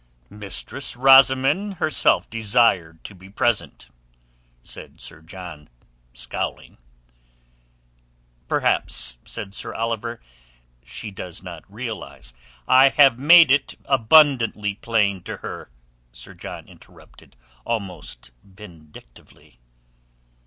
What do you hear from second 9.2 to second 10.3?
said Sir Oliver,